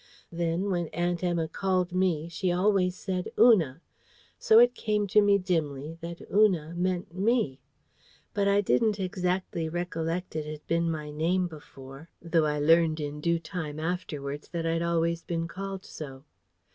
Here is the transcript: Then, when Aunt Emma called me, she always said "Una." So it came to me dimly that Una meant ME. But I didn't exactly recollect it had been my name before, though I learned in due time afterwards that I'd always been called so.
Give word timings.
Then, 0.31 0.71
when 0.71 0.87
Aunt 0.87 1.23
Emma 1.23 1.47
called 1.47 1.91
me, 1.93 2.27
she 2.27 2.51
always 2.51 2.95
said 2.95 3.29
"Una." 3.37 3.81
So 4.39 4.57
it 4.57 4.73
came 4.73 5.05
to 5.05 5.21
me 5.21 5.37
dimly 5.37 5.99
that 6.01 6.21
Una 6.33 6.73
meant 6.75 7.13
ME. 7.13 7.59
But 8.33 8.47
I 8.47 8.61
didn't 8.61 8.99
exactly 8.99 9.69
recollect 9.69 10.35
it 10.35 10.47
had 10.47 10.65
been 10.65 10.89
my 10.89 11.11
name 11.11 11.47
before, 11.47 12.09
though 12.19 12.47
I 12.47 12.57
learned 12.57 12.99
in 12.99 13.21
due 13.21 13.37
time 13.37 13.79
afterwards 13.79 14.47
that 14.47 14.65
I'd 14.65 14.81
always 14.81 15.21
been 15.21 15.47
called 15.47 15.85
so. 15.85 16.23